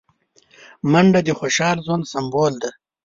منډه 0.91 1.19
د 1.23 1.29
خوشحال 1.39 1.77
ژوند 1.85 2.03
سمبول 2.13 2.53
دی 2.61 2.69